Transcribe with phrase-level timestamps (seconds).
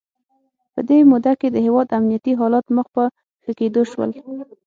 [0.73, 3.03] په دې موده کې د هیواد امنیتي حالات مخ په
[3.43, 4.09] ښه کېدو شول.